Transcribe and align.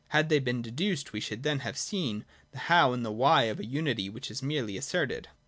Had 0.07 0.29
they 0.29 0.39
been 0.39 0.63
deduced, 0.63 1.13
we 1.13 1.19
should 1.19 1.43
then 1.43 1.59
have 1.59 1.77
seen 1.77 2.25
the 2.53 2.57
How 2.57 2.91
and 2.91 3.05
the 3.05 3.11
Why 3.11 3.43
of 3.43 3.59
a 3.59 3.67
unity 3.67 4.09
which 4.09 4.31
is 4.31 4.41
merely 4.41 4.75
asserted. 4.75 5.27